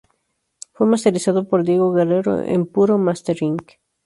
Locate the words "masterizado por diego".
0.87-1.93